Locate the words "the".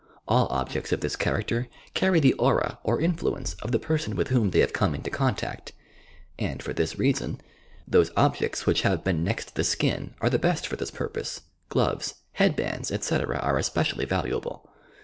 2.19-2.33, 3.71-3.77, 9.53-9.63, 10.31-10.39